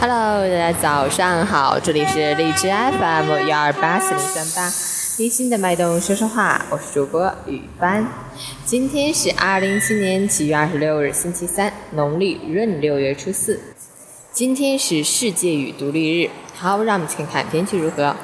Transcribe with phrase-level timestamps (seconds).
[0.00, 4.70] Hello，大家早上好，这里是荔枝 FM 幺二八四零三八，
[5.16, 8.06] 贴心的脉动说说话，我是主播雨帆。
[8.66, 13.58] 今天是二零一七年七月二十六日，星期三，农历闰六月初四。
[14.30, 16.28] 今天是世界语独立日。
[16.54, 18.14] 好，让我们去看看天气如何。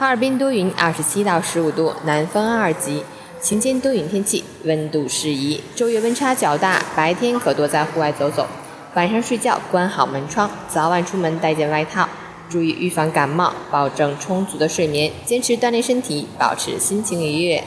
[0.00, 3.04] 哈尔滨多云，二十七到十五度，南风二级，
[3.38, 5.60] 晴间多云天气，温度适宜。
[5.76, 8.46] 昼夜温差较大，白天可多在户外走走。
[8.94, 12.08] 晚上睡觉关好门窗，早晚出门带件外套，
[12.48, 17.62] 注意预防感冒，保证充足的睡眠，坚持锻炼身体，保持心情愉悦。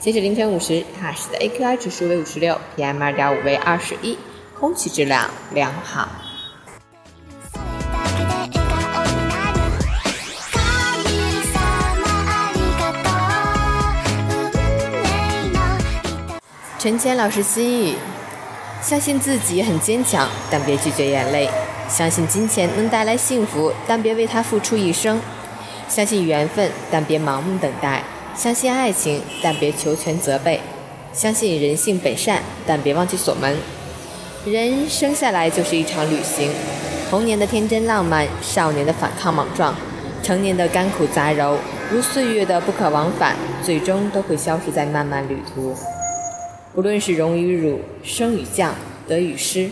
[0.00, 4.18] 截止凌晨五时，哈市的 AQI 指数为五十六，PM 二点五为二十一，
[4.58, 6.08] 空气质量良好。
[16.88, 17.94] 陈谦老师心语：
[18.80, 21.46] 相信自己很坚强，但别拒绝眼泪；
[21.86, 25.18] 相信金钱能带来幸福，但别为它付出一生；
[25.86, 28.00] 相信缘分，但别盲目等待；
[28.34, 30.60] 相信爱情，但别求全责备；
[31.12, 33.54] 相信人性本善，但别忘记锁门。
[34.46, 36.50] 人生下来就是一场旅行，
[37.10, 39.74] 童年的天真浪漫，少年的反抗莽撞，
[40.22, 41.54] 成年的甘苦杂糅，
[41.90, 45.76] 如岁月的不可往返，最终都会消失在漫漫旅途。
[46.77, 48.73] 不论是荣与辱，升与降，
[49.07, 49.69] 得与失，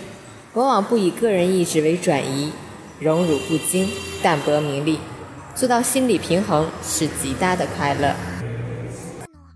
[0.53, 2.52] 往往不以个人意志为转移，
[3.00, 3.89] 荣辱不惊，
[4.22, 5.00] 淡泊名利，
[5.56, 8.16] 做到心理平衡是极大的快乐。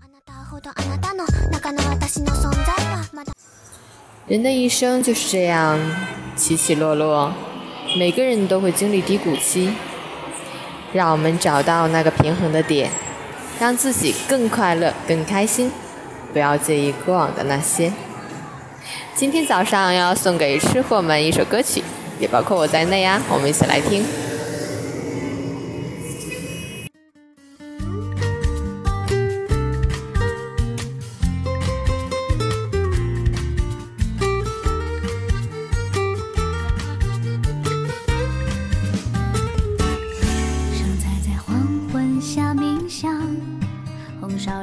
[0.00, 3.32] あなたほどあなたの中の私の存在はまだ
[4.26, 5.78] 人的一生就是这样
[6.36, 7.32] 起起落落，
[7.98, 9.72] 每个人都会经历低谷期。
[10.92, 12.90] 让我们找到那个平衡的点，
[13.60, 15.70] 让自己更快乐、更开心，
[16.31, 17.91] 不要介意过往的那些。
[19.13, 21.83] 今天早上要送给吃货们一首歌曲，
[22.19, 24.03] 也包括我在内啊，我们一起来听。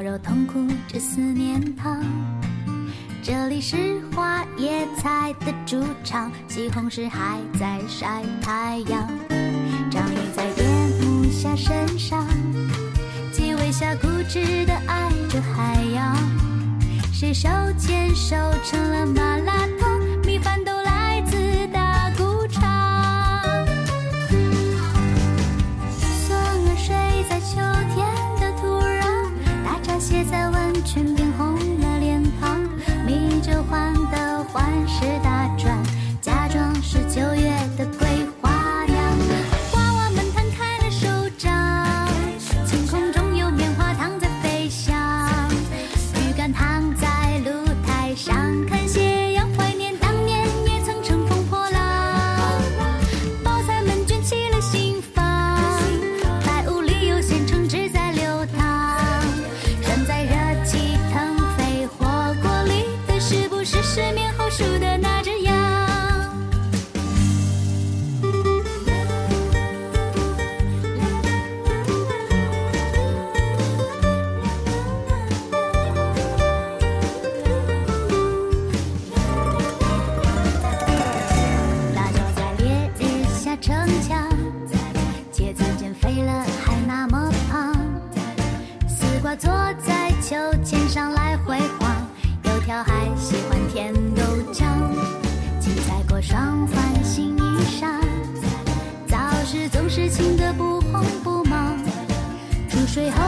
[0.09, 2.01] 肉痛苦着思念他。
[3.23, 9.07] 这里是花椰菜的主场，西红柿还在晒太阳。
[9.91, 10.65] 章鱼在夜
[11.03, 12.27] 幕下身上，
[13.31, 16.17] 鸡尾虾固执的爱着海洋。
[17.13, 17.47] 谁手
[17.79, 18.35] 牵手
[63.71, 65.08] 是失眠后数的那
[102.99, 103.28] 最后。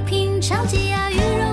[0.00, 1.47] 品尝鸡鸭鱼肉